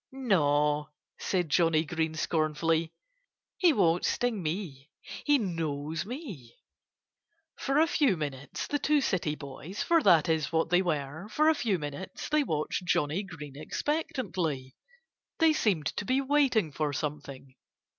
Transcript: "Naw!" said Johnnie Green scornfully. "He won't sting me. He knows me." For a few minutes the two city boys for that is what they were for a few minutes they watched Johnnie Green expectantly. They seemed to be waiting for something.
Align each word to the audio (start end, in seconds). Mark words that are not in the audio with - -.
"Naw!" 0.11 0.87
said 1.19 1.47
Johnnie 1.47 1.85
Green 1.85 2.15
scornfully. 2.15 2.91
"He 3.59 3.71
won't 3.71 4.03
sting 4.03 4.41
me. 4.41 4.89
He 5.25 5.37
knows 5.37 6.07
me." 6.07 6.55
For 7.55 7.77
a 7.77 7.85
few 7.85 8.17
minutes 8.17 8.65
the 8.65 8.79
two 8.79 8.99
city 9.01 9.35
boys 9.35 9.83
for 9.83 10.01
that 10.01 10.27
is 10.27 10.51
what 10.51 10.71
they 10.71 10.81
were 10.81 11.27
for 11.29 11.49
a 11.49 11.53
few 11.53 11.77
minutes 11.77 12.29
they 12.29 12.43
watched 12.43 12.83
Johnnie 12.83 13.21
Green 13.21 13.55
expectantly. 13.55 14.75
They 15.37 15.53
seemed 15.53 15.85
to 15.97 16.03
be 16.03 16.19
waiting 16.19 16.71
for 16.71 16.91
something. 16.93 17.53